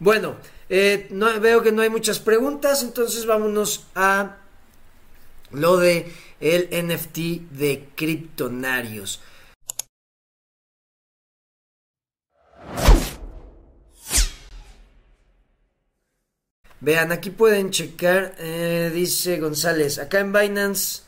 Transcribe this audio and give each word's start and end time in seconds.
Bueno, 0.00 0.36
eh, 0.68 1.08
no, 1.10 1.40
veo 1.40 1.62
que 1.62 1.72
no 1.72 1.82
hay 1.82 1.90
muchas 1.90 2.20
preguntas, 2.20 2.82
entonces 2.82 3.26
vámonos 3.26 3.86
a 3.94 4.36
lo 5.50 5.78
de 5.78 6.12
el 6.40 6.68
NFT 6.70 7.50
de 7.50 7.88
Kryptonarios. 7.96 9.20
Vean, 16.80 17.10
aquí 17.10 17.30
pueden 17.30 17.70
checar, 17.72 18.36
eh, 18.38 18.92
dice 18.94 19.40
González, 19.40 19.98
acá 19.98 20.20
en 20.20 20.32
Binance 20.32 21.02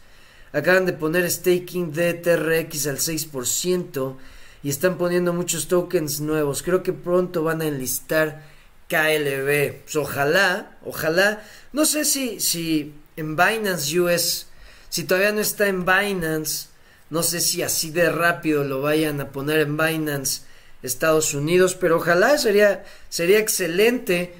acaban 0.52 0.84
de 0.84 0.94
poner 0.94 1.30
staking 1.30 1.92
de 1.92 2.14
TRX 2.14 2.88
al 2.88 2.98
6% 2.98 4.16
y 4.64 4.68
están 4.68 4.98
poniendo 4.98 5.32
muchos 5.32 5.68
tokens 5.68 6.20
nuevos. 6.20 6.64
Creo 6.64 6.82
que 6.82 6.92
pronto 6.92 7.44
van 7.44 7.62
a 7.62 7.66
enlistar 7.66 8.42
KLB. 8.90 9.84
Pues 9.84 9.96
ojalá, 9.96 10.76
ojalá. 10.84 11.42
No 11.72 11.86
sé 11.86 12.04
si, 12.04 12.40
si 12.40 12.92
en 13.16 13.36
Binance 13.36 13.98
US, 13.98 14.46
si 14.88 15.04
todavía 15.04 15.32
no 15.32 15.40
está 15.40 15.68
en 15.68 15.86
Binance, 15.86 16.68
no 17.08 17.22
sé 17.22 17.40
si 17.40 17.62
así 17.62 17.90
de 17.90 18.10
rápido 18.10 18.64
lo 18.64 18.82
vayan 18.82 19.20
a 19.20 19.30
poner 19.30 19.60
en 19.60 19.76
Binance 19.76 20.42
Estados 20.82 21.34
Unidos, 21.34 21.74
pero 21.74 21.96
ojalá 21.96 22.38
sería, 22.38 22.84
sería 23.08 23.38
excelente 23.38 24.34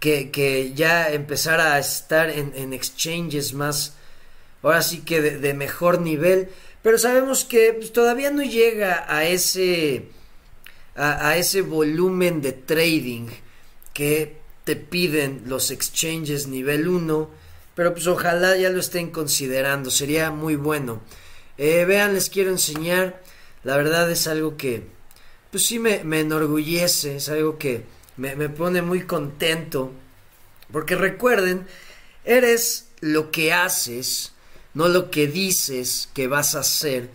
que, 0.00 0.72
ya 0.74 1.10
empezara 1.10 1.74
a 1.74 1.78
estar 1.78 2.30
en, 2.30 2.72
exchanges 2.72 3.54
más, 3.54 3.94
ahora 4.62 4.82
sí 4.82 5.00
que 5.00 5.20
de, 5.20 5.54
mejor 5.54 6.00
nivel, 6.00 6.48
pero 6.82 6.98
sabemos 6.98 7.44
que 7.44 7.72
pues, 7.72 7.92
todavía 7.92 8.30
no 8.30 8.42
llega 8.42 9.04
a 9.08 9.24
ese, 9.24 10.08
a, 10.96 11.36
ese 11.36 11.62
volumen 11.62 12.40
de 12.40 12.52
trading 12.52 13.28
que 13.92 14.36
te 14.64 14.76
piden 14.76 15.42
los 15.46 15.70
exchanges 15.70 16.46
nivel 16.48 16.88
1, 16.88 17.30
pero 17.74 17.92
pues 17.92 18.06
ojalá 18.06 18.56
ya 18.56 18.70
lo 18.70 18.80
estén 18.80 19.10
considerando, 19.10 19.90
sería 19.90 20.30
muy 20.30 20.56
bueno. 20.56 21.02
Eh, 21.58 21.84
vean, 21.84 22.14
les 22.14 22.30
quiero 22.30 22.50
enseñar, 22.50 23.22
la 23.62 23.76
verdad 23.76 24.10
es 24.10 24.26
algo 24.26 24.56
que, 24.56 24.84
pues 25.50 25.66
sí 25.66 25.78
me, 25.78 26.02
me 26.04 26.20
enorgullece, 26.20 27.16
es 27.16 27.28
algo 27.28 27.58
que 27.58 27.84
me, 28.16 28.48
pone 28.48 28.82
muy 28.82 29.02
contento. 29.02 29.92
Porque 30.72 30.96
recuerden, 30.96 31.66
eres 32.24 32.88
lo 33.00 33.30
que 33.30 33.52
haces, 33.52 34.32
no 34.74 34.88
lo 34.88 35.10
que 35.10 35.26
dices 35.26 36.08
que 36.14 36.26
vas 36.26 36.54
a 36.54 36.60
hacer. 36.60 37.10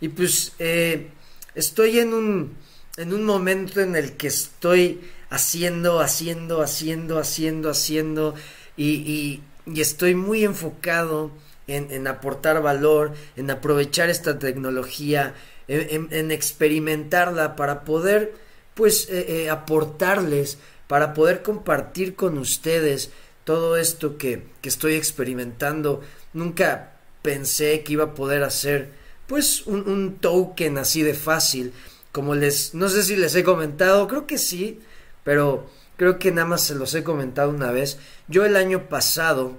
Y 0.00 0.08
pues 0.08 0.52
eh, 0.58 1.08
estoy 1.54 1.98
en 1.98 2.14
un, 2.14 2.56
en 2.96 3.12
un 3.12 3.24
momento 3.24 3.80
en 3.80 3.96
el 3.96 4.12
que 4.12 4.28
estoy 4.28 5.00
haciendo, 5.30 6.00
haciendo, 6.00 6.62
haciendo, 6.62 7.18
haciendo, 7.18 7.70
haciendo. 7.70 8.34
Y, 8.76 9.42
estoy 9.76 10.14
muy 10.14 10.44
enfocado 10.44 11.30
en, 11.66 11.90
en, 11.90 12.06
aportar 12.06 12.60
valor, 12.60 13.12
en 13.36 13.50
aprovechar 13.50 14.10
esta 14.10 14.38
tecnología, 14.38 15.34
en 15.68 16.30
experimentarla 16.30 17.56
para 17.56 17.84
poder 17.84 18.34
pues 18.74 19.08
eh, 19.08 19.44
eh, 19.44 19.50
aportarles 19.50 20.58
para 20.86 21.14
poder 21.14 21.42
compartir 21.42 22.14
con 22.14 22.36
ustedes 22.38 23.10
todo 23.44 23.76
esto 23.76 24.18
que, 24.18 24.42
que, 24.60 24.68
estoy 24.68 24.94
experimentando. 24.94 26.02
Nunca 26.32 26.92
pensé 27.22 27.82
que 27.82 27.94
iba 27.94 28.04
a 28.04 28.14
poder 28.14 28.42
hacer 28.42 28.92
pues 29.26 29.66
un, 29.66 29.88
un, 29.88 30.16
token 30.16 30.76
así 30.78 31.02
de 31.02 31.14
fácil. 31.14 31.72
Como 32.14 32.36
les, 32.36 32.74
no 32.74 32.88
sé 32.88 33.02
si 33.02 33.16
les 33.16 33.34
he 33.34 33.42
comentado, 33.42 34.06
creo 34.06 34.24
que 34.24 34.38
sí, 34.38 34.78
pero 35.24 35.68
creo 35.96 36.20
que 36.20 36.30
nada 36.30 36.46
más 36.46 36.62
se 36.62 36.76
los 36.76 36.94
he 36.94 37.02
comentado 37.02 37.50
una 37.50 37.72
vez. 37.72 37.98
Yo 38.28 38.44
el 38.44 38.54
año 38.54 38.88
pasado, 38.88 39.58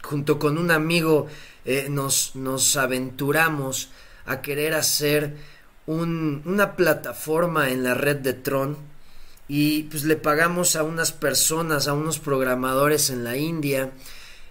junto 0.00 0.38
con 0.38 0.58
un 0.58 0.70
amigo, 0.70 1.26
eh, 1.64 1.88
nos, 1.90 2.36
nos 2.36 2.76
aventuramos 2.76 3.90
a 4.26 4.42
querer 4.42 4.74
hacer 4.74 5.34
una 5.86 6.76
plataforma 6.76 7.70
en 7.70 7.82
la 7.82 7.94
red 7.94 8.18
de 8.18 8.34
Tron 8.34 8.76
y 9.48 9.82
pues 9.82 10.04
le 10.04 10.14
pagamos 10.14 10.76
a 10.76 10.84
unas 10.84 11.10
personas, 11.10 11.88
a 11.88 11.94
unos 11.94 12.20
programadores 12.20 13.10
en 13.10 13.24
la 13.24 13.36
India 13.36 13.90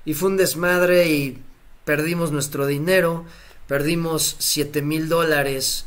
y 0.04 0.16
fue 0.16 0.28
un 0.32 0.36
desmadre 0.36 1.08
y 1.08 1.42
perdimos 1.86 2.34
nuestro 2.34 2.68
dinero, 2.68 3.24
perdimos 3.68 4.36
7 4.40 4.82
mil 4.82 5.08
dólares, 5.08 5.86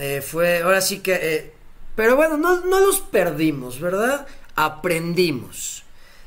eh, 0.00 0.22
fue, 0.22 0.62
ahora 0.62 0.80
sí 0.80 1.00
que, 1.00 1.14
eh, 1.14 1.52
pero 1.94 2.16
bueno, 2.16 2.36
no, 2.36 2.64
no 2.64 2.80
los 2.80 3.00
perdimos, 3.00 3.80
¿verdad? 3.80 4.26
Aprendimos. 4.54 5.84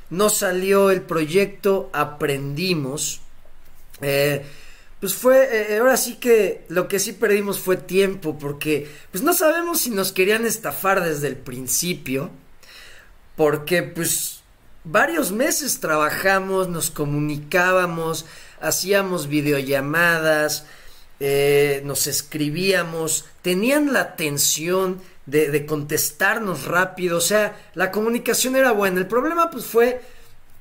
No 0.09 0.29
salió 0.29 0.91
el 0.91 1.01
proyecto, 1.01 1.89
aprendimos. 1.93 3.21
Eh, 4.01 4.45
pues 4.99 5.15
fue, 5.15 5.77
ahora 5.79 5.97
sí 5.97 6.15
que 6.15 6.65
lo 6.67 6.87
que 6.87 6.99
sí 6.99 7.13
perdimos 7.13 7.59
fue 7.59 7.77
tiempo, 7.77 8.37
porque 8.37 8.89
pues 9.11 9.23
no 9.23 9.33
sabemos 9.33 9.81
si 9.81 9.89
nos 9.89 10.11
querían 10.11 10.45
estafar 10.45 11.03
desde 11.03 11.27
el 11.27 11.37
principio, 11.37 12.29
porque 13.35 13.81
pues 13.81 14.41
varios 14.83 15.31
meses 15.31 15.79
trabajamos, 15.79 16.69
nos 16.69 16.91
comunicábamos, 16.91 18.25
hacíamos 18.59 19.27
videollamadas, 19.27 20.65
eh, 21.23 21.83
nos 21.85 22.07
escribíamos, 22.07 23.25
tenían 23.43 23.93
la 23.93 24.01
atención 24.01 24.99
de, 25.27 25.67
contestarnos 25.67 26.65
rápido, 26.65 27.19
o 27.19 27.21
sea, 27.21 27.61
la 27.75 27.91
comunicación 27.91 28.55
era 28.55 28.71
buena, 28.71 28.99
el 28.99 29.05
problema 29.05 29.51
pues 29.51 29.65
fue 29.65 30.01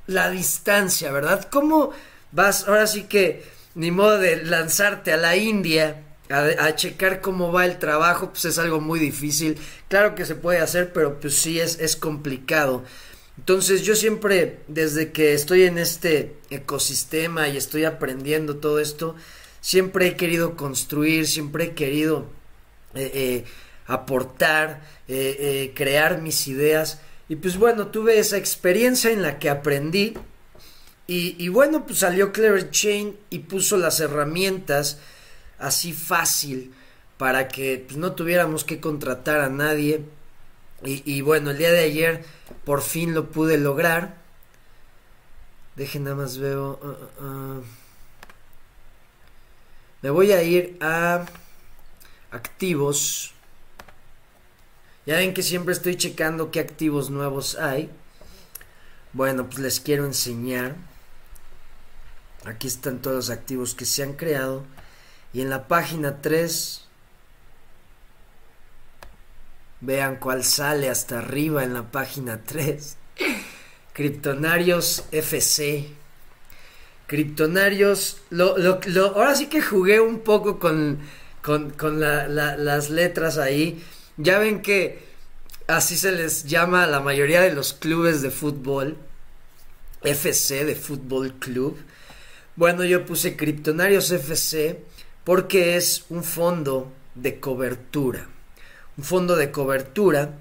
la 0.06 0.28
distancia, 0.28 1.10
¿verdad? 1.12 1.48
¿Cómo 1.50 1.93
vas, 2.32 2.69
ahora 2.69 2.87
sí 2.87 3.04
que 3.04 3.43
ni 3.75 3.91
modo 3.91 4.19
de 4.19 4.44
lanzarte 4.44 5.15
a 5.15 5.16
la 5.16 5.34
India 5.34 6.03
a, 6.28 6.75
checar 6.77 7.22
cómo 7.22 7.50
va 7.53 7.65
el 7.65 7.78
trabajo, 7.78 8.28
pues 8.28 8.44
es 8.44 8.59
algo 8.59 8.82
muy 8.82 9.00
difícil. 9.00 9.56
Claro 9.88 10.15
que 10.15 10.27
se 10.27 10.34
puede 10.34 10.59
hacer, 10.59 10.92
pero 10.92 11.19
pues 11.19 11.37
sí 11.37 11.59
es, 11.59 11.81
es 11.81 11.97
complicado. 11.97 12.84
Entonces 13.38 13.81
yo 13.81 13.97
siempre, 13.97 14.59
desde 14.69 15.10
que 15.10 15.32
estoy 15.32 15.62
en 15.62 15.78
este 15.78 16.37
ecosistema 16.50 17.48
y 17.48 17.56
estoy 17.56 17.87
aprendiendo 17.87 18.56
todo 18.56 18.78
esto, 18.78 19.16
siempre 19.60 20.09
he 20.09 20.16
querido 20.16 20.56
construir, 20.56 21.26
siempre 21.26 21.65
he 21.65 21.75
querido 21.75 22.26
eh, 22.94 23.10
eh, 23.15 23.44
aportar, 23.87 24.82
eh, 25.09 25.72
crear 25.75 26.21
mis 26.21 26.48
ideas. 26.48 27.00
Y 27.28 27.37
pues 27.37 27.56
bueno, 27.56 27.88
tuve 27.88 28.19
esa 28.19 28.37
experiencia 28.37 29.10
en 29.10 29.22
la 29.22 29.38
que 29.38 29.50
aprendí 29.50 30.15
y, 31.12 31.48
bueno, 31.48 31.87
pues 31.87 31.98
salió 31.98 32.31
Clever 32.31 32.71
Chain 32.71 33.19
y 33.31 33.41
puso 33.41 33.76
las 33.76 33.98
herramientas 33.98 34.98
así 35.59 35.92
fácil 35.92 36.72
para 37.19 37.48
que 37.48 37.84
pues, 37.84 37.98
no 37.98 38.12
tuviéramos 38.12 38.62
que 38.62 38.78
contratar 38.78 39.41
a 39.41 39.48
nadie. 39.48 40.04
Y, 40.84 41.21
bueno, 41.22 41.50
el 41.50 41.59
día 41.59 41.72
de 41.72 41.81
ayer 41.81 42.25
por 42.65 42.81
fin 42.81 43.12
lo 43.12 43.32
pude 43.32 43.59
lograr. 43.59 44.19
Dejen 45.75 46.04
nada 46.04 46.15
más 46.15 46.38
veo. 46.38 46.78
Uh, 46.81 47.25
uh, 47.25 47.59
uh. 47.59 47.65
Me 50.03 50.09
voy 50.11 50.33
a 50.33 50.43
ir 50.43 50.78
a 50.81 51.27
activos. 52.31 53.34
Ya 55.05 55.16
ven 55.16 55.34
que 55.34 55.43
siempre 55.43 55.75
estoy 55.75 55.97
checando 55.97 56.50
qué 56.50 56.61
activos 56.61 57.11
nuevos 57.11 57.56
hay. 57.56 57.91
Bueno, 59.12 59.47
pues 59.47 59.59
les 59.59 59.81
quiero 59.81 60.06
enseñar. 60.06 60.77
Aquí 62.47 62.66
están 62.66 63.03
todos 63.03 63.16
los 63.16 63.31
activos 63.31 63.75
que 63.75 63.84
se 63.84 64.03
han 64.03 64.15
creado. 64.15 64.65
Y 65.34 65.43
en 65.43 65.50
la 65.50 65.69
página 65.69 66.22
3, 66.22 66.87
vean 69.81 70.16
cuál 70.16 70.44
sale 70.44 70.89
hasta 70.89 71.19
arriba 71.19 71.62
en 71.62 71.75
la 71.75 71.91
página 71.91 72.41
3. 72.43 72.97
Kryptonarios 73.92 75.04
FC. 75.10 75.99
Kryptonarios, 77.10 78.18
ahora 78.30 79.34
sí 79.34 79.47
que 79.47 79.60
jugué 79.60 79.98
un 79.98 80.21
poco 80.21 80.60
con, 80.60 81.01
con, 81.42 81.98
las 81.98 82.91
letras 82.91 83.36
ahí. 83.36 83.83
Ya 84.16 84.39
ven 84.39 84.62
que 84.62 85.01
así 85.66 85.97
se 85.97 86.12
les 86.12 86.45
llama 86.45 86.84
a 86.84 86.86
la 86.86 87.01
mayoría 87.01 87.41
de 87.41 87.53
los 87.53 87.72
clubes 87.72 88.22
de 88.22 88.30
fútbol. 88.30 88.97
FC 90.03 90.65
de 90.65 90.77
Fútbol 90.77 91.34
Club. 91.34 91.77
Bueno, 92.54 92.84
yo 92.84 93.04
puse 93.04 93.36
Criptonarios 93.36 94.12
FC 94.12 94.80
porque 95.24 95.77
es 95.77 96.04
un 96.10 96.22
fondo 96.22 96.92
de 97.16 97.41
cobertura. 97.41 98.28
Un 98.97 99.03
fondo 99.03 99.34
de 99.34 99.51
cobertura. 99.51 100.39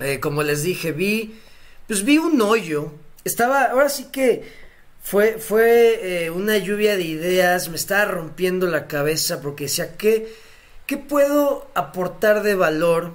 Eh, 0.00 0.20
como 0.20 0.42
les 0.42 0.64
dije, 0.64 0.92
vi. 0.92 1.40
Pues 1.86 2.04
vi 2.04 2.18
un 2.18 2.38
hoyo. 2.42 2.92
Estaba. 3.24 3.70
Ahora 3.70 3.88
sí 3.88 4.08
que. 4.12 4.67
Fue, 5.08 5.38
fue 5.38 6.26
eh, 6.26 6.30
una 6.30 6.58
lluvia 6.58 6.94
de 6.94 7.04
ideas. 7.04 7.70
Me 7.70 7.76
estaba 7.76 8.04
rompiendo 8.04 8.66
la 8.66 8.86
cabeza. 8.88 9.40
Porque 9.40 9.64
decía, 9.64 9.96
¿qué, 9.96 10.30
¿qué 10.84 10.98
puedo 10.98 11.70
aportar 11.74 12.42
de 12.42 12.54
valor 12.54 13.14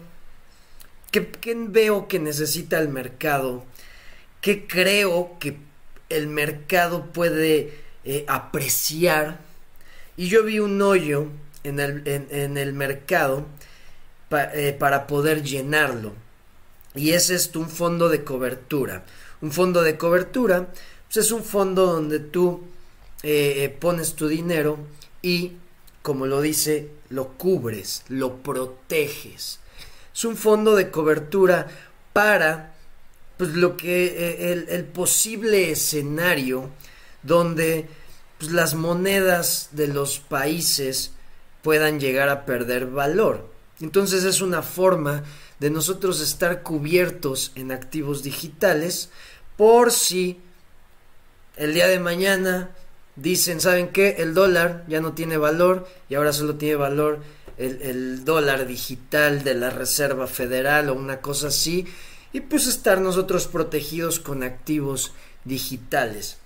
¿qué, 1.12 1.56
veo 1.70 2.08
que 2.08 2.18
necesita 2.18 2.80
el 2.80 2.90
mercado? 2.90 3.64
¿Qué 4.42 4.66
creo 4.66 5.38
que 5.40 5.58
el 6.10 6.26
mercado 6.26 7.14
puede 7.14 7.78
eh, 8.06 8.26
apreciar? 8.28 9.38
Y 10.18 10.30
yo 10.30 10.44
vi 10.44 10.58
un 10.58 10.82
hoyo 10.82 11.28
en 11.64 11.80
el, 11.80 12.02
en, 12.08 12.58
el 12.58 12.74
mercado 12.74 13.46
eh, 14.32 14.76
para 14.80 15.06
poder 15.06 15.44
llenarlo. 15.44 16.14
Y 16.96 17.12
es 17.12 17.30
esto, 17.30 17.60
un 17.60 17.70
fondo 17.70 18.10
de 18.10 18.24
cobertura. 18.24 19.04
Un 19.42 19.52
fondo 19.52 19.84
de 19.84 19.96
cobertura 19.96 20.70
pues 21.14 21.28
es 21.28 21.32
un 21.32 21.44
fondo 21.44 21.86
donde 21.86 22.20
tú 22.20 22.64
eh, 23.22 23.78
pones 23.80 24.16
tu 24.16 24.28
dinero 24.28 24.80
y, 25.22 25.52
como 26.02 26.26
lo 26.26 26.42
dice, 26.42 26.90
lo 27.10 27.34
cubres, 27.38 28.04
lo 28.10 28.38
proteges. 28.38 29.60
Es 30.12 30.26
un 30.26 30.36
fondo 30.36 30.76
de 30.76 30.90
cobertura 30.90 31.68
para 32.14 32.74
pues, 33.38 33.52
lo 33.52 33.78
que 33.78 34.06
eh, 34.06 34.66
el, 34.68 34.86
posible 34.86 35.70
escenario 35.70 36.72
donde 37.22 37.88
pues, 38.40 38.52
las 38.52 38.74
monedas 38.74 39.70
de 39.74 39.90
los 39.90 40.18
países 40.18 41.12
puedan 41.62 42.00
llegar 42.00 42.30
a 42.30 42.44
perder 42.44 42.88
valor. 42.88 43.48
Entonces 43.82 44.24
es 44.24 44.42
una 44.42 44.64
forma 44.64 45.24
de 45.60 45.70
nosotros 45.70 46.22
estar 46.22 46.64
cubiertos 46.64 47.52
en 47.54 47.72
activos 47.72 48.24
digitales 48.24 49.12
por 49.56 49.92
si 49.92 50.40
el 51.58 51.74
día 51.74 51.88
de 51.88 52.00
mañana 52.00 52.72
dicen, 53.16 53.62
¿saben 53.62 53.90
qué? 53.90 54.16
El 54.20 54.34
dólar 54.34 54.86
ya 54.88 55.02
no 55.02 55.14
tiene 55.14 55.38
valor 55.38 55.88
y 56.10 56.16
ahora 56.16 56.34
solo 56.34 56.56
tiene 56.56 56.76
valor 56.76 57.20
el, 57.58 58.26
dólar 58.26 58.66
digital 58.66 59.44
de 59.44 59.54
la 59.54 59.70
Reserva 59.70 60.28
Federal 60.28 60.90
o 60.90 60.96
una 60.96 61.22
cosa 61.22 61.48
así. 61.48 61.86
Y 62.32 62.42
pues 62.42 62.68
estar 62.68 63.00
nosotros 63.00 63.48
protegidos 63.48 64.20
con 64.20 64.42
activos 64.42 65.14
digitales. 65.46 66.38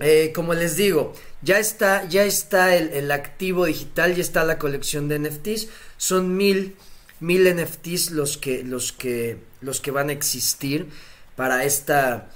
Eh, 0.00 0.32
como 0.34 0.54
les 0.54 0.76
digo, 0.76 1.14
ya 1.40 1.58
está, 1.58 2.06
ya 2.08 2.24
está 2.24 2.76
el, 2.76 3.10
activo 3.10 3.64
digital, 3.64 4.14
ya 4.14 4.20
está 4.20 4.44
la 4.44 4.58
colección 4.58 5.08
de 5.08 5.18
NFTs. 5.20 5.68
Son 5.96 6.36
mil, 6.36 6.76
mil 7.20 7.54
NFTs 7.56 8.10
los 8.10 8.36
que, 8.36 8.64
los 8.64 8.92
que, 8.92 9.38
los 9.62 9.80
que 9.80 9.90
van 9.90 10.10
a 10.10 10.12
existir 10.12 10.88
para 11.36 11.64
esta 11.64 12.30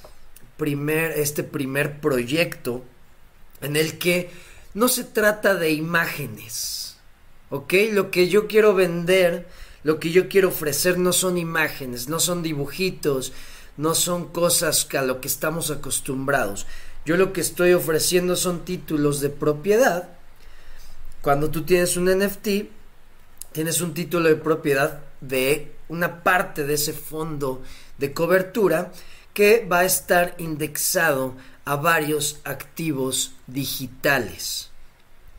primer, 0.58 1.12
este 1.12 1.42
primer 1.42 2.00
proyecto 2.00 2.84
en 3.62 3.76
el 3.76 3.98
que 3.98 4.30
no 4.74 4.88
se 4.88 5.04
trata 5.04 5.54
de 5.54 5.70
imágenes, 5.70 6.98
¿ok? 7.48 7.72
Lo 7.92 8.10
que 8.10 8.28
yo 8.28 8.46
quiero 8.46 8.74
vender, 8.74 9.48
lo 9.82 9.98
que 9.98 10.10
yo 10.10 10.28
quiero 10.28 10.48
ofrecer 10.48 10.98
no 10.98 11.12
son 11.12 11.38
imágenes, 11.38 12.08
no 12.08 12.20
son 12.20 12.42
dibujitos, 12.42 13.32
no 13.78 13.94
son 13.94 14.28
cosas 14.28 14.86
a 14.94 15.02
lo 15.02 15.20
que 15.20 15.28
estamos 15.28 15.70
acostumbrados. 15.70 16.66
Yo 17.06 17.16
lo 17.16 17.32
que 17.32 17.40
estoy 17.40 17.72
ofreciendo 17.72 18.36
son 18.36 18.64
títulos 18.64 19.20
de 19.20 19.30
propiedad. 19.30 20.10
Cuando 21.22 21.50
tú 21.50 21.62
tienes 21.62 21.96
un 21.96 22.06
NFT, 22.06 22.48
tienes 23.52 23.80
un 23.80 23.94
título 23.94 24.28
de 24.28 24.36
propiedad 24.36 25.00
de 25.20 25.72
una 25.88 26.22
parte 26.22 26.64
de 26.64 26.74
ese 26.74 26.92
fondo 26.92 27.62
de 27.96 28.12
cobertura 28.12 28.92
que 29.38 29.64
va 29.64 29.78
a 29.78 29.84
estar 29.84 30.34
indexado 30.38 31.36
a 31.64 31.76
varios 31.76 32.40
activos 32.42 33.34
digitales. 33.46 34.70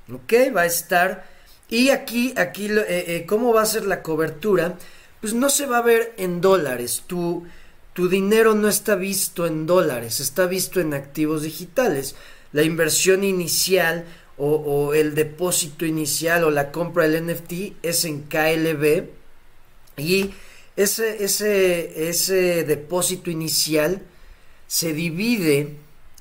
¿Ok? 0.09 0.55
Va 0.55 0.61
a 0.61 0.67
estar... 0.67 1.27
Y 1.67 1.89
aquí, 1.89 2.33
aquí, 2.37 2.67
eh, 2.67 2.85
eh, 2.87 3.25
¿cómo 3.27 3.53
va 3.53 3.63
a 3.63 3.65
ser 3.65 3.85
la 3.85 4.01
cobertura? 4.01 4.77
Pues 5.19 5.33
no 5.33 5.49
se 5.49 5.65
va 5.65 5.79
a 5.79 5.81
ver 5.81 6.13
en 6.15 6.39
dólares. 6.39 7.03
Tu, 7.07 7.45
tu 7.91 8.07
dinero 8.07 8.55
no 8.55 8.69
está 8.69 8.95
visto 8.95 9.45
en 9.45 9.65
dólares, 9.65 10.21
está 10.21 10.45
visto 10.45 10.79
en 10.79 10.93
activos 10.93 11.41
digitales. 11.43 12.15
La 12.53 12.63
inversión 12.63 13.25
inicial 13.25 14.05
o, 14.37 14.49
o, 14.49 14.93
el 14.93 15.13
depósito 15.13 15.85
inicial 15.85 16.45
o 16.45 16.51
la 16.51 16.71
compra 16.71 17.05
del 17.05 17.27
NFT 17.27 17.83
es 17.83 18.05
en 18.05 18.21
KLB 18.21 19.09
y 19.97 20.31
ese, 20.79 21.25
ese, 21.25 22.09
ese 22.09 22.63
depósito 22.63 23.29
inicial 23.29 24.01
se 24.65 24.93
divide 24.93 25.75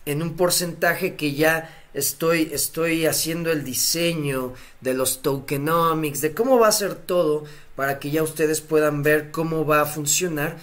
en 0.05 0.21
un 0.21 0.35
porcentaje 0.35 1.15
que 1.15 1.35
ya 1.35 1.87
estoy, 1.95 2.51
estoy 2.53 3.07
haciendo 3.07 3.53
el 3.53 3.63
diseño 3.63 4.55
de 4.81 4.95
los 4.95 5.23
tokenomics, 5.23 6.21
de 6.23 6.35
cómo 6.35 6.59
va 6.59 6.67
a 6.67 6.73
ser 6.73 6.97
todo 6.97 7.45
para 7.77 8.01
que 8.01 8.11
ya 8.11 8.25
ustedes 8.25 8.61
puedan 8.61 9.05
ver 9.05 9.31
cómo 9.31 9.65
va 9.65 9.83
a 9.83 9.87
funcionar. 9.87 10.57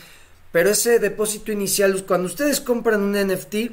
Pero 0.52 0.72
ese 0.72 1.00
depósito 1.00 1.54
inicial, 1.54 2.04
cuando 2.06 2.28
ustedes 2.28 2.60
compran 2.60 3.02
un 3.02 3.14
NFT, 3.14 3.72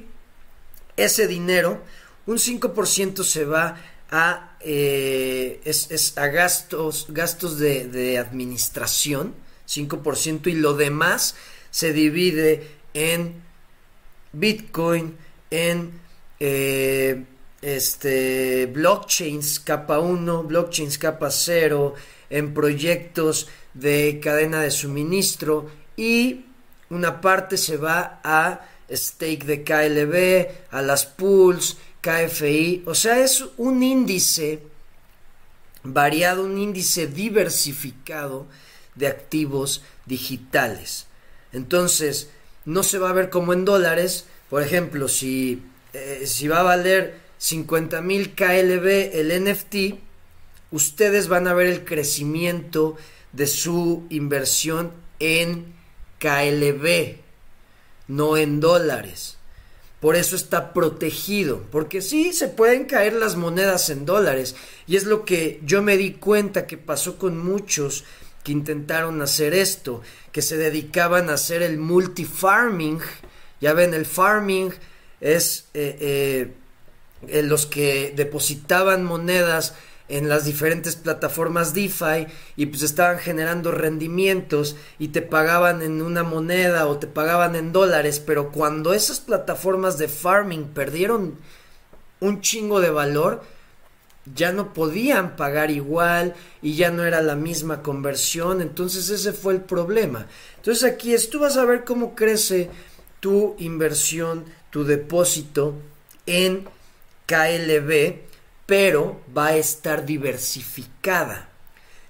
ese 0.96 1.26
dinero, 1.26 1.82
un 2.26 2.36
5% 2.36 3.24
se 3.24 3.44
va 3.44 3.76
a, 4.08 4.56
eh, 4.60 5.60
es, 5.64 6.16
a 6.16 6.28
gastos, 6.28 7.06
gastos 7.08 7.58
de, 7.58 7.88
de 7.88 8.18
administración, 8.18 9.34
5%, 9.68 10.46
y 10.48 10.54
lo 10.54 10.74
demás 10.74 11.36
se 11.70 11.92
divide 11.92 12.66
en 12.94 13.42
Bitcoin, 14.32 15.16
en 15.50 15.92
eh, 16.40 17.24
este, 17.60 18.66
blockchains 18.66 19.60
capa 19.60 19.98
1, 19.98 20.44
blockchains 20.44 20.98
capa 20.98 21.30
0, 21.30 21.94
en 22.30 22.54
proyectos 22.54 23.48
de 23.74 24.20
cadena 24.22 24.62
de 24.62 24.70
suministro 24.70 25.70
y 25.96 26.46
una 26.90 27.20
parte 27.20 27.56
se 27.56 27.76
va 27.76 28.20
a 28.24 28.66
stake 28.90 29.44
de 29.44 29.62
KLB, 29.62 30.74
a 30.74 30.82
las 30.82 31.06
pools, 31.06 31.78
KFI, 32.00 32.82
o 32.86 32.94
sea, 32.94 33.20
es 33.20 33.44
un 33.56 33.82
índice 33.82 34.62
variado, 35.84 36.44
un 36.44 36.58
índice 36.58 37.06
diversificado 37.06 38.46
de 38.94 39.06
activos 39.06 39.82
digitales. 40.06 41.06
Entonces, 41.52 42.30
no 42.64 42.82
se 42.82 42.98
va 42.98 43.10
a 43.10 43.14
ver 43.14 43.30
como 43.30 43.52
en 43.52 43.64
dólares, 43.64 44.26
por 44.48 44.62
ejemplo, 44.62 45.08
si, 45.08 45.62
eh, 45.92 46.22
si 46.26 46.48
va 46.48 46.60
a 46.60 46.64
valer 46.64 47.20
50 47.38 48.00
mil 48.02 48.34
KLB 48.34 49.10
el 49.14 49.44
NFT, 49.44 49.98
ustedes 50.70 51.28
van 51.28 51.48
a 51.48 51.54
ver 51.54 51.66
el 51.66 51.84
crecimiento 51.84 52.96
de 53.32 53.46
su 53.46 54.04
inversión 54.10 54.92
en 55.18 55.74
KLB, 56.18 57.16
no 58.08 58.36
en 58.36 58.60
dólares. 58.60 59.38
Por 60.00 60.16
eso 60.16 60.34
está 60.34 60.72
protegido, 60.72 61.62
porque 61.70 62.02
sí 62.02 62.32
se 62.32 62.48
pueden 62.48 62.86
caer 62.86 63.12
las 63.12 63.36
monedas 63.36 63.88
en 63.88 64.04
dólares, 64.04 64.56
y 64.86 64.96
es 64.96 65.04
lo 65.04 65.24
que 65.24 65.60
yo 65.64 65.80
me 65.82 65.96
di 65.96 66.12
cuenta 66.14 66.66
que 66.66 66.76
pasó 66.76 67.18
con 67.18 67.38
muchos 67.38 68.04
que 68.42 68.52
intentaron 68.52 69.22
hacer 69.22 69.54
esto, 69.54 70.02
que 70.32 70.42
se 70.42 70.56
dedicaban 70.56 71.30
a 71.30 71.34
hacer 71.34 71.62
el 71.62 71.78
multi-farming, 71.78 73.00
ya 73.60 73.72
ven, 73.72 73.94
el 73.94 74.06
farming 74.06 74.72
es 75.20 75.66
eh, 75.74 76.52
eh, 77.28 77.42
los 77.42 77.66
que 77.66 78.12
depositaban 78.16 79.04
monedas 79.04 79.74
en 80.08 80.28
las 80.28 80.44
diferentes 80.44 80.96
plataformas 80.96 81.72
DeFi 81.72 82.26
y 82.56 82.66
pues 82.66 82.82
estaban 82.82 83.18
generando 83.18 83.70
rendimientos 83.70 84.76
y 84.98 85.08
te 85.08 85.22
pagaban 85.22 85.80
en 85.80 86.02
una 86.02 86.22
moneda 86.22 86.86
o 86.86 86.98
te 86.98 87.06
pagaban 87.06 87.54
en 87.54 87.72
dólares, 87.72 88.20
pero 88.20 88.50
cuando 88.50 88.92
esas 88.92 89.20
plataformas 89.20 89.96
de 89.96 90.08
farming 90.08 90.64
perdieron 90.74 91.38
un 92.20 92.40
chingo 92.40 92.80
de 92.80 92.90
valor, 92.90 93.42
ya 94.34 94.52
no 94.52 94.72
podían 94.72 95.36
pagar 95.36 95.70
igual 95.70 96.34
y 96.60 96.74
ya 96.74 96.90
no 96.90 97.04
era 97.04 97.22
la 97.22 97.34
misma 97.34 97.82
conversión, 97.82 98.60
entonces 98.60 99.08
ese 99.08 99.32
fue 99.32 99.54
el 99.54 99.60
problema. 99.60 100.26
Entonces 100.56 100.84
aquí 100.84 101.12
es, 101.12 101.28
tú 101.28 101.40
vas 101.40 101.56
a 101.56 101.64
ver 101.64 101.84
cómo 101.84 102.14
crece 102.14 102.70
tu 103.20 103.56
inversión, 103.58 104.44
tu 104.70 104.84
depósito 104.84 105.74
en 106.26 106.66
KLB, 107.26 108.16
pero 108.66 109.20
va 109.36 109.48
a 109.48 109.56
estar 109.56 110.06
diversificada. 110.06 111.48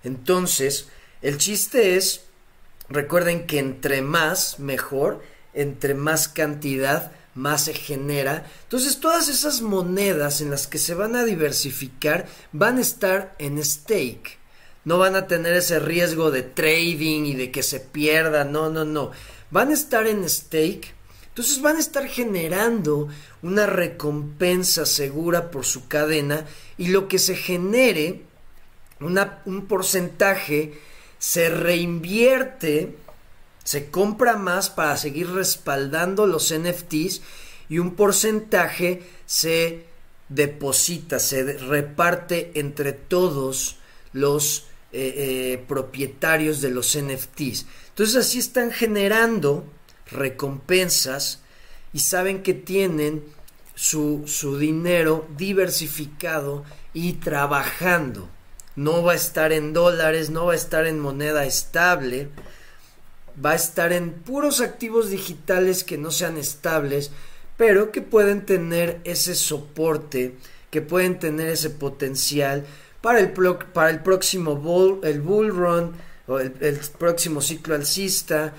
Entonces, 0.05 0.89
el 1.23 1.39
chiste 1.39 1.97
es, 1.97 2.25
recuerden 2.89 3.47
que 3.47 3.59
entre 3.59 4.03
más, 4.03 4.59
mejor, 4.59 5.23
entre 5.55 5.95
más 5.95 6.29
cantidad, 6.29 7.13
más 7.35 7.65
se 7.65 7.75
genera. 7.75 8.47
Entonces, 8.65 9.01
todas 9.01 9.29
esas 9.29 9.63
monedas 9.63 10.41
en 10.41 10.51
las 10.51 10.67
que 10.67 10.79
se 10.79 10.95
van 10.95 11.17
a 11.17 11.25
diversificar 11.25 12.27
van 12.53 12.79
a 12.79 12.83
estar 12.83 13.35
en 13.39 13.63
stake. 13.65 14.39
No 14.85 14.99
van 14.99 15.15
a 15.15 15.27
tener 15.27 15.55
ese 15.55 15.79
riesgo 15.79 16.31
de 16.31 16.43
trading 16.43 17.25
y 17.25 17.35
de 17.35 17.51
que 17.51 17.63
se 17.63 17.81
pierda. 17.81 18.45
No, 18.45 18.69
no, 18.69 18.85
no. 18.85 19.13
Van 19.51 19.71
a 19.71 19.75
estar 19.75 20.07
en 20.07 20.29
stake 20.29 20.95
entonces 21.33 21.63
van 21.63 21.77
a 21.77 21.81
estar 21.81 22.07
generando 22.09 23.09
una 23.41 23.65
recompensa 23.65 24.85
segura 24.85 25.51
por 25.51 25.65
su 25.65 25.89
cadena 25.89 26.45
y 26.77 26.89
lo 26.89 27.09
que 27.09 27.19
se 27.19 27.37
genere, 27.37 28.21
un 29.01 29.67
porcentaje, 29.67 30.79
se 31.19 31.49
reinvierte 31.49 32.97
Se 33.65 33.91
compra 33.91 34.37
más 34.37 34.71
para 34.71 34.97
seguir 34.97 35.31
respaldando 35.31 36.27
los 36.27 36.53
NFTs 36.53 37.23
y 37.69 37.79
un 37.79 37.95
porcentaje 37.95 39.03
se 39.27 39.85
deposita, 40.29 41.19
se 41.19 41.59
reparte 41.59 42.53
entre 42.55 42.93
todos 42.93 43.77
los 44.13 44.67
eh, 44.93 45.15
eh, 45.17 45.65
propietarios 45.69 46.61
de 46.61 46.71
los 46.71 46.99
NFTs. 46.99 47.67
Entonces 47.91 48.17
así 48.17 48.39
están 48.39 48.73
generando 48.73 49.65
recompensas 50.11 51.41
y 51.93 52.01
saben 52.01 52.43
que 52.43 52.55
tienen 52.55 53.23
su, 53.75 54.25
su 54.27 54.59
dinero 54.59 55.27
diversificado 55.37 56.65
y 56.95 57.15
trabajando. 57.15 58.29
No 58.77 59.03
va 59.03 59.13
a 59.13 59.17
estar 59.17 59.53
en 59.53 59.73
dólares, 59.73 60.31
no 60.31 60.47
va 60.47 60.53
a 60.53 60.57
estar 60.57 60.87
en 60.87 60.99
moneda 60.99 61.45
estable, 61.45 62.29
va 63.45 63.53
a 63.53 63.57
estar 63.57 63.93
en 63.93 64.13
puros 64.13 64.61
activos 64.61 65.11
digitales 65.11 65.85
que 65.85 65.99
no 65.99 66.11
sean 66.11 66.37
estables, 66.37 67.11
pero 67.57 67.93
que 67.93 68.03
pueden 68.03 68.45
tener 68.45 69.01
ese 69.05 69.35
soporte, 69.35 70.37
que 70.71 70.83
pueden 70.83 71.19
tener 71.19 71.49
ese 71.49 71.71
potencial 71.71 72.65
para 73.01 73.21
el, 73.21 73.33
para 73.33 73.91
el 73.91 74.01
próximo 74.01 74.57
bull, 74.57 75.01
el 75.03 75.21
bull 75.21 75.49
run 75.49 75.93
o 76.27 76.39
el, 76.39 76.55
el 76.61 76.81
próximo 76.99 77.41
ciclo 77.41 77.75
alcista, 77.75 78.55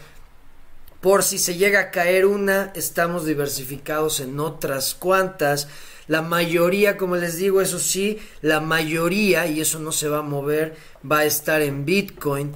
por 1.03 1.23
si 1.23 1.37
se 1.37 1.55
llega 1.55 1.81
a 1.81 1.91
caer 1.91 2.25
una, 2.25 2.71
estamos 2.75 3.25
diversificados 3.25 4.21
en 4.21 4.39
otras 4.39 4.93
cuantas. 4.93 5.67
La 6.07 6.21
mayoría, 6.21 6.95
como 6.95 7.17
les 7.17 7.35
digo, 7.35 7.59
eso 7.59 7.77
sí, 7.77 8.19
la 8.41 8.61
mayoría, 8.61 9.45
y 9.47 9.59
eso 9.59 9.79
no 9.79 9.91
se 9.91 10.07
va 10.07 10.19
a 10.19 10.21
mover, 10.21 10.77
va 11.09 11.19
a 11.19 11.25
estar 11.25 11.61
en 11.61 11.83
Bitcoin. 11.83 12.53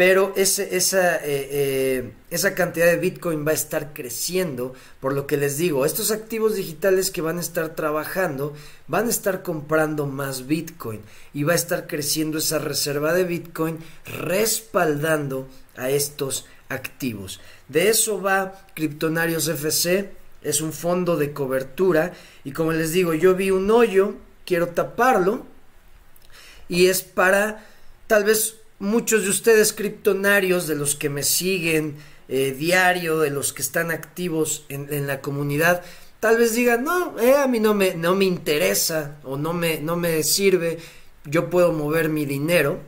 Pero 0.00 0.32
ese, 0.34 0.78
esa, 0.78 1.16
eh, 1.16 1.48
eh, 1.50 2.12
esa 2.30 2.54
cantidad 2.54 2.86
de 2.86 2.96
Bitcoin 2.96 3.46
va 3.46 3.50
a 3.50 3.54
estar 3.54 3.92
creciendo. 3.92 4.72
Por 4.98 5.12
lo 5.12 5.26
que 5.26 5.36
les 5.36 5.58
digo, 5.58 5.84
estos 5.84 6.10
activos 6.10 6.54
digitales 6.54 7.10
que 7.10 7.20
van 7.20 7.36
a 7.36 7.42
estar 7.42 7.74
trabajando 7.74 8.54
van 8.88 9.08
a 9.08 9.10
estar 9.10 9.42
comprando 9.42 10.06
más 10.06 10.46
Bitcoin. 10.46 11.02
Y 11.34 11.42
va 11.42 11.52
a 11.52 11.56
estar 11.56 11.86
creciendo 11.86 12.38
esa 12.38 12.58
reserva 12.58 13.12
de 13.12 13.24
Bitcoin 13.24 13.76
respaldando 14.06 15.46
a 15.76 15.90
estos 15.90 16.46
activos. 16.70 17.38
De 17.68 17.90
eso 17.90 18.22
va 18.22 18.58
Criptonarios 18.72 19.48
FC, 19.48 20.12
es 20.40 20.62
un 20.62 20.72
fondo 20.72 21.18
de 21.18 21.34
cobertura 21.34 22.14
y 22.42 22.52
como 22.52 22.72
les 22.72 22.92
digo, 22.92 23.12
yo 23.12 23.34
vi 23.34 23.50
un 23.50 23.70
hoyo, 23.70 24.14
quiero 24.46 24.68
taparlo 24.68 25.44
y 26.70 26.86
es 26.86 27.02
para 27.02 27.66
tal 28.06 28.24
vez 28.24 28.59
muchos 28.80 29.22
de 29.22 29.30
ustedes 29.30 29.72
criptonarios, 29.72 30.66
de 30.66 30.74
los 30.74 30.96
que 30.96 31.08
me 31.08 31.22
siguen 31.22 31.96
eh, 32.28 32.56
diario, 32.58 33.20
de 33.20 33.30
los 33.30 33.52
que 33.52 33.62
están 33.62 33.92
activos 33.92 34.64
en, 34.68 35.06
la 35.06 35.20
comunidad, 35.20 35.82
tal 36.18 36.38
vez 36.38 36.54
digan, 36.54 36.82
no, 36.82 37.18
eh, 37.20 37.36
a 37.36 37.46
mí 37.46 37.60
no 37.60 37.74
me, 37.74 37.94
no 37.94 38.16
me 38.16 38.24
interesa 38.24 39.18
o 39.22 39.36
no 39.36 39.52
me, 39.52 39.80
no 39.80 39.96
me 39.96 40.22
sirve, 40.22 40.78
yo 41.24 41.50
puedo 41.50 41.72
mover 41.72 42.08
mi 42.08 42.24
dinero, 42.24 42.80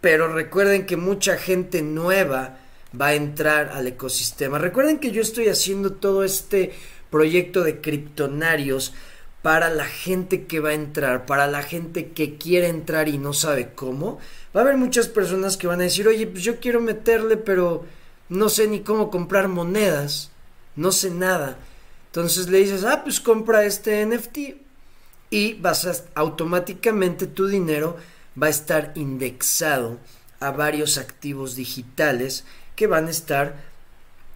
pero 0.00 0.32
recuerden 0.32 0.84
que 0.84 0.96
mucha 0.96 1.36
gente 1.38 1.80
nueva 1.82 2.58
va 3.00 3.08
a 3.08 3.14
entrar 3.14 3.70
al 3.72 3.86
ecosistema. 3.86 4.58
Recuerden 4.58 4.98
que 4.98 5.12
yo 5.12 5.22
estoy 5.22 5.48
haciendo 5.48 5.92
todo 5.92 6.24
este 6.24 6.72
proyecto 7.10 7.62
de 7.62 7.80
criptonarios 7.80 8.94
para 9.42 9.70
la 9.70 9.86
gente 9.86 10.46
que 10.46 10.60
va 10.60 10.70
a 10.70 10.74
entrar, 10.74 11.26
para 11.26 11.48
la 11.48 11.62
gente 11.62 12.12
que 12.12 12.36
quiere 12.36 12.68
entrar 12.68 13.08
y 13.08 13.18
no 13.18 13.32
sabe 13.32 13.72
cómo. 13.74 14.18
Va 14.54 14.60
a 14.60 14.64
haber 14.64 14.76
muchas 14.76 15.08
personas 15.08 15.56
que 15.56 15.66
van 15.66 15.80
a 15.80 15.84
decir, 15.84 16.06
oye, 16.06 16.26
pues 16.28 16.44
yo 16.44 16.60
quiero 16.60 16.80
meterle, 16.80 17.36
pero 17.36 17.84
no 18.28 18.48
sé 18.48 18.68
ni 18.68 18.80
cómo 18.80 19.10
comprar 19.10 19.48
monedas, 19.48 20.30
no 20.76 20.92
sé 20.92 21.10
nada. 21.10 21.58
Entonces 22.06 22.48
le 22.48 22.58
dices, 22.58 22.84
ah, 22.84 23.02
pues 23.02 23.20
compra 23.20 23.64
este 23.64 24.06
NFT 24.06 24.38
y 25.30 25.54
vas 25.54 25.86
a, 25.86 25.94
automáticamente 26.14 27.26
tu 27.26 27.46
dinero 27.46 27.96
va 28.40 28.46
a 28.46 28.50
estar 28.50 28.92
indexado 28.94 29.98
a 30.38 30.50
varios 30.52 30.98
activos 30.98 31.56
digitales 31.56 32.44
que 32.76 32.86
van 32.86 33.08
a 33.08 33.10
estar 33.10 33.56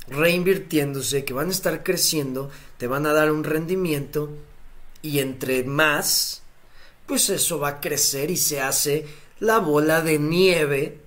reinvirtiéndose, 0.08 1.24
que 1.24 1.34
van 1.34 1.48
a 1.48 1.52
estar 1.52 1.82
creciendo, 1.82 2.50
te 2.78 2.86
van 2.86 3.06
a 3.06 3.12
dar 3.12 3.30
un 3.30 3.44
rendimiento 3.44 4.30
y 5.06 5.20
entre 5.20 5.62
más, 5.62 6.42
pues 7.06 7.30
eso 7.30 7.60
va 7.60 7.68
a 7.68 7.80
crecer 7.80 8.30
y 8.30 8.36
se 8.36 8.60
hace 8.60 9.06
la 9.38 9.58
bola 9.58 10.02
de 10.02 10.18
nieve 10.18 11.00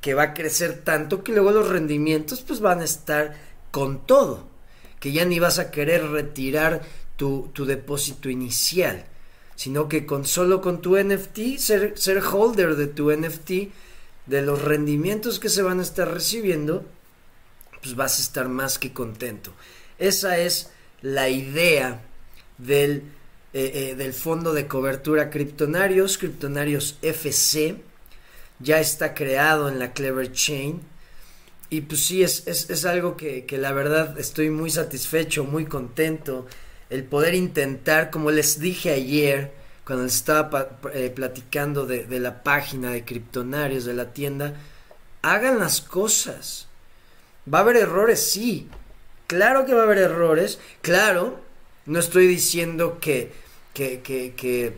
que 0.00 0.14
va 0.14 0.22
a 0.22 0.34
crecer 0.34 0.82
tanto 0.82 1.22
que 1.22 1.32
luego 1.32 1.50
los 1.50 1.68
rendimientos 1.68 2.40
pues 2.40 2.60
van 2.60 2.80
a 2.80 2.84
estar 2.84 3.36
con 3.70 4.06
todo, 4.06 4.48
que 4.98 5.12
ya 5.12 5.26
ni 5.26 5.38
vas 5.38 5.58
a 5.58 5.70
querer 5.70 6.08
retirar 6.08 6.80
tu, 7.16 7.50
tu 7.52 7.66
depósito 7.66 8.30
inicial, 8.30 9.04
sino 9.56 9.88
que 9.88 10.06
con 10.06 10.24
solo 10.24 10.62
con 10.62 10.80
tu 10.80 10.96
NFT, 10.96 11.58
ser, 11.58 11.98
ser 11.98 12.22
holder 12.22 12.76
de 12.76 12.86
tu 12.86 13.10
NFT, 13.10 13.50
de 14.24 14.42
los 14.42 14.62
rendimientos 14.62 15.38
que 15.38 15.50
se 15.50 15.62
van 15.62 15.80
a 15.80 15.82
estar 15.82 16.10
recibiendo, 16.10 16.86
pues 17.82 17.94
vas 17.94 18.18
a 18.18 18.22
estar 18.22 18.48
más 18.48 18.78
que 18.78 18.94
contento. 18.94 19.52
Esa 19.98 20.38
es 20.38 20.70
la 21.02 21.28
idea 21.28 22.00
del, 22.58 23.04
eh, 23.54 23.92
eh, 23.92 23.94
del 23.94 24.12
fondo 24.12 24.52
de 24.52 24.66
cobertura 24.66 25.30
Criptonarios, 25.30 26.18
Criptonarios 26.18 26.98
FC. 27.00 27.76
Ya 28.60 28.78
está 28.78 29.14
creado 29.14 29.68
en 29.68 29.78
la 29.78 29.92
Clever 29.92 30.32
Chain. 30.32 30.82
Y 31.70 31.82
pues 31.82 32.04
sí, 32.04 32.22
es, 32.22 32.46
es, 32.46 32.68
es 32.68 32.84
algo 32.84 33.16
que, 33.16 33.46
que 33.46 33.56
la 33.56 33.72
verdad 33.72 34.18
estoy 34.18 34.50
muy 34.50 34.70
satisfecho, 34.70 35.44
muy 35.44 35.64
contento. 35.64 36.46
El 36.90 37.04
poder 37.04 37.34
intentar, 37.34 38.10
como 38.10 38.30
les 38.30 38.60
dije 38.60 38.90
ayer, 38.90 39.52
cuando 39.84 40.04
les 40.04 40.16
estaba 40.16 40.78
eh, 40.92 41.10
platicando 41.14 41.86
de, 41.86 42.04
de, 42.04 42.20
la 42.20 42.42
página 42.42 42.90
de 42.90 43.04
criptonarios 43.04 43.86
de 43.86 43.94
la 43.94 44.12
tienda, 44.12 44.54
hagan 45.22 45.58
las 45.58 45.80
cosas. 45.80 46.68
¿Va 47.52 47.58
a 47.58 47.62
haber 47.62 47.76
errores? 47.76 48.30
Sí. 48.30 48.68
Claro 49.26 49.64
que 49.64 49.72
va 49.74 49.82
a 49.82 49.84
haber 49.84 49.98
errores. 49.98 50.58
Claro, 50.82 51.47
no 51.88 51.98
estoy 51.98 52.26
diciendo 52.26 52.98
que, 53.00 53.32
que, 53.72 54.00
que, 54.00 54.34
que 54.36 54.74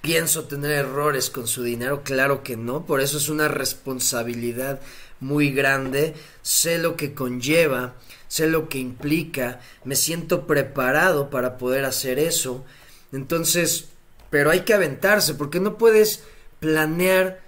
pienso 0.00 0.44
tener 0.44 0.72
errores 0.72 1.28
con 1.28 1.46
su 1.46 1.62
dinero. 1.62 2.02
Claro 2.02 2.42
que 2.42 2.56
no. 2.56 2.86
Por 2.86 3.00
eso 3.02 3.18
es 3.18 3.28
una 3.28 3.48
responsabilidad 3.48 4.80
muy 5.20 5.52
grande. 5.52 6.14
Sé 6.40 6.78
lo 6.78 6.96
que 6.96 7.12
conlleva. 7.12 7.94
Sé 8.28 8.46
lo 8.48 8.70
que 8.70 8.78
implica. 8.78 9.60
Me 9.84 9.94
siento 9.94 10.46
preparado 10.46 11.28
para 11.28 11.58
poder 11.58 11.84
hacer 11.84 12.18
eso. 12.18 12.64
Entonces, 13.12 13.88
pero 14.30 14.50
hay 14.50 14.60
que 14.60 14.72
aventarse 14.72 15.34
porque 15.34 15.60
no 15.60 15.76
puedes 15.76 16.24
planear 16.60 17.40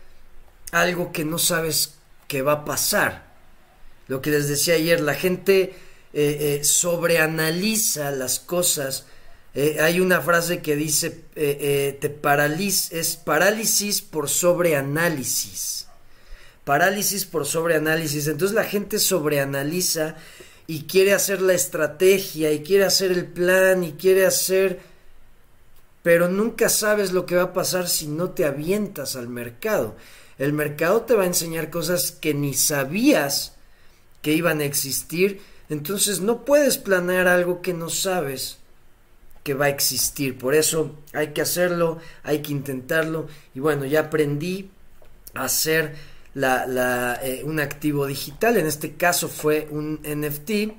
algo 0.73 1.11
que 1.11 1.25
no 1.25 1.39
sabes 1.39 1.95
que 2.29 2.43
va 2.43 2.53
a 2.53 2.65
pasar. 2.67 3.33
Lo 4.09 4.21
que 4.21 4.31
les 4.31 4.47
decía 4.47 4.75
ayer, 4.75 5.01
la 5.01 5.15
gente 5.15 5.75
eh, 6.15 6.61
eh, 6.61 6.65
sobreanaliza 6.65 8.13
las 8.13 8.39
cosas. 8.39 9.07
Eh, 9.55 9.79
hay 9.81 10.01
una 10.01 10.21
frase 10.21 10.63
que 10.63 10.77
dice, 10.77 11.11
te 11.11 12.11
paraliz 12.11 12.93
es 12.93 13.17
parálisis 13.17 14.01
por 14.01 14.31
sobreanálisis. 14.31 15.89
Parálisis 16.65 17.25
por 17.25 17.45
sobreanálisis. 17.45 18.29
Entonces 18.29 18.55
la 18.55 18.65
gente 18.65 18.99
sobreanaliza 18.99 20.15
y 20.67 20.85
quiere 20.85 21.13
hacer 21.13 21.43
la 21.43 21.53
estrategia 21.53 22.53
y 22.53 22.63
quiere 22.63 22.85
hacer 22.85 23.13
el 23.13 23.27
plan 23.27 23.85
y 23.85 23.93
quiere 23.93 24.25
hacer 24.25 24.95
pero 26.05 26.29
nunca 26.29 26.69
sabes 26.69 27.13
lo 27.13 27.25
que 27.25 27.35
va 27.35 27.45
a 27.45 27.53
pasar 27.55 27.89
si 27.89 28.09
no 28.09 28.29
te 28.29 28.45
avientas 28.45 29.17
al 29.17 29.27
mercado. 29.27 29.97
El 30.37 30.53
mercado 30.53 31.01
te 31.01 31.15
va 31.15 31.23
a 31.23 31.27
enseñar 31.27 31.71
cosas 31.71 32.13
que 32.13 32.35
ni 32.35 32.53
sabías 32.53 33.55
que 34.21 34.35
iban 34.35 34.61
a 34.61 34.67
existir, 34.67 35.41
entonces 35.69 36.21
no 36.21 36.45
puedes 36.45 36.79
planear 36.79 37.27
algo 37.27 37.63
que 37.63 37.73
no 37.73 37.89
sabes 37.89 38.59
que 39.45 39.55
va 39.55 39.67
a 39.67 39.71
existir. 39.71 40.37
Por 40.37 40.55
eso 40.55 40.97
hay 41.13 41.29
que 41.29 41.43
hacerlo, 41.43 41.99
hay 42.23 42.41
que 42.41 42.53
intentarlo. 42.53 43.29
Y 43.55 43.61
bueno, 43.61 43.85
ya 43.85 44.01
aprendí 44.01 44.71
a 45.35 45.45
hacer 45.45 45.95
la, 46.35 47.21
eh, 47.23 47.43
un 47.45 47.61
activo 47.61 48.07
digital. 48.07 48.57
En 48.57 48.67
este 48.67 48.95
caso 48.95 49.29
fue 49.29 49.69
un 49.71 50.01
NFT. 50.03 50.73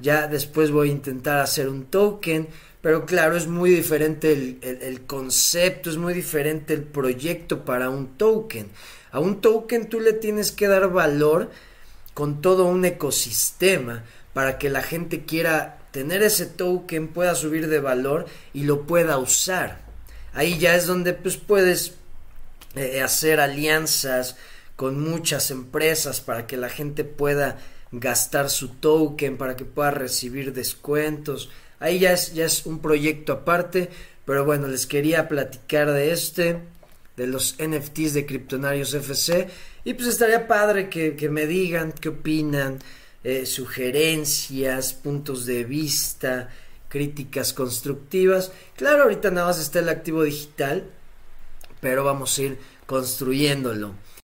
Ya 0.00 0.26
después 0.26 0.70
voy 0.70 0.88
a 0.88 0.92
intentar 0.92 1.40
hacer 1.40 1.68
un 1.68 1.86
token. 1.86 2.48
Pero 2.80 3.06
claro, 3.06 3.36
es 3.36 3.46
muy 3.46 3.70
diferente 3.70 4.58
el, 4.60 5.06
concepto, 5.06 5.88
es 5.88 5.96
muy 5.96 6.12
diferente 6.12 6.74
el 6.74 6.82
proyecto 6.82 7.64
para 7.64 7.88
un 7.88 8.18
token. 8.18 8.68
A 9.10 9.20
un 9.20 9.40
token 9.40 9.88
tú 9.88 10.00
le 10.00 10.12
tienes 10.12 10.52
que 10.52 10.68
dar 10.68 10.92
valor 10.92 11.50
con 12.12 12.42
todo 12.42 12.66
un 12.66 12.84
ecosistema 12.84 14.04
para 14.34 14.58
que 14.58 14.68
la 14.68 14.82
gente 14.82 15.24
quiera 15.24 15.78
tener 15.90 16.22
ese 16.22 16.44
token, 16.44 17.08
pueda 17.08 17.34
subir 17.34 17.68
de 17.68 17.80
valor 17.80 18.26
y 18.52 18.64
lo 18.64 18.82
pueda 18.82 19.16
usar. 19.16 19.80
Ahí 20.34 20.58
ya 20.58 20.74
es 20.74 20.86
donde 20.86 21.14
pues 21.14 21.38
puedes 21.38 21.94
eh, 22.74 23.00
hacer 23.00 23.40
alianzas 23.40 24.36
con 24.76 25.00
muchas 25.00 25.50
empresas 25.50 26.20
para 26.20 26.46
que 26.46 26.56
la 26.56 26.68
gente 26.68 27.04
pueda 27.04 27.58
gastar 28.00 28.50
su 28.50 28.68
token 28.68 29.36
para 29.36 29.56
que 29.56 29.64
pueda 29.64 29.90
recibir 29.90 30.52
descuentos. 30.52 31.50
Ahí 31.80 32.00
ya 32.00 32.12
es, 32.12 32.34
ya 32.34 32.44
es 32.44 32.66
un 32.66 32.80
proyecto 32.80 33.32
aparte, 33.32 33.90
pero 34.24 34.44
bueno, 34.44 34.68
les 34.68 34.86
quería 34.86 35.28
platicar 35.28 35.92
de 35.92 36.12
este, 36.12 36.58
de 37.16 37.26
los 37.26 37.56
NFTs 37.58 38.14
de 38.14 38.26
Criptonarios 38.26 38.94
FC. 38.94 39.48
Y 39.84 39.94
pues 39.94 40.08
estaría 40.08 40.48
padre 40.48 40.88
que, 40.88 41.14
que 41.14 41.28
me 41.28 41.46
digan 41.46 41.92
qué 41.92 42.08
opinan, 42.08 42.78
eh, 43.24 43.46
sugerencias, 43.46 44.92
puntos 44.92 45.46
de 45.46 45.64
vista, 45.64 46.50
críticas 46.88 47.52
constructivas. 47.52 48.52
Claro, 48.76 49.04
ahorita 49.04 49.30
nada 49.30 49.48
más 49.48 49.58
está 49.58 49.80
el 49.80 49.88
activo 49.88 50.22
digital, 50.22 50.84
pero 51.80 52.04
vamos 52.04 52.38
a 52.38 52.42
ir 52.42 52.58
construyéndolo. 52.86 53.94